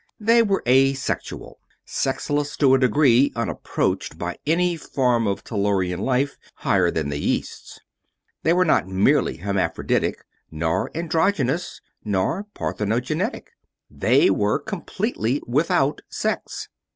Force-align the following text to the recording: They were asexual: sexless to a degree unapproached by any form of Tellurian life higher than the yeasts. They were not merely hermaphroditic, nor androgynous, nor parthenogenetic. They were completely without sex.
They 0.19 0.41
were 0.41 0.63
asexual: 0.67 1.59
sexless 1.85 2.57
to 2.57 2.73
a 2.73 2.79
degree 2.79 3.31
unapproached 3.35 4.17
by 4.17 4.39
any 4.47 4.75
form 4.75 5.27
of 5.27 5.43
Tellurian 5.43 5.99
life 5.99 6.37
higher 6.55 6.89
than 6.89 7.09
the 7.09 7.19
yeasts. 7.19 7.79
They 8.41 8.51
were 8.53 8.65
not 8.65 8.87
merely 8.87 9.37
hermaphroditic, 9.37 10.25
nor 10.49 10.89
androgynous, 10.95 11.81
nor 12.03 12.47
parthenogenetic. 12.55 13.49
They 13.91 14.31
were 14.31 14.57
completely 14.57 15.39
without 15.45 16.01
sex. 16.09 16.67